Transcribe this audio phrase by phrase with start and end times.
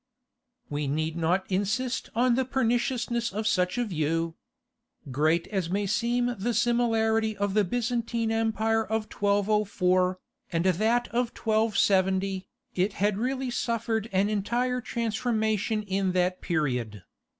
[0.67, 4.33] We need not insist on the perniciousness of such a view.
[5.11, 10.19] Great as may seem the similarity of the Byzantine Empire of 1204,
[10.51, 17.03] and that of 1270, it had really suffered an entire transformation in that period.